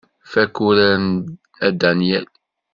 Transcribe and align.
Fakk 0.31 0.55
urar 0.67 1.01
a 1.65 1.67
Danyal. 1.79 2.25